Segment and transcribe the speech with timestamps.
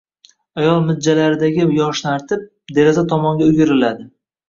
[0.61, 2.51] Ayol mijjalaridagi yoshni artib,
[2.81, 4.15] deraza tomonga o`giriladi